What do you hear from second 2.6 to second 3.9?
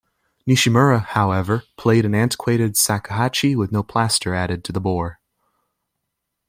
shakuhachi with no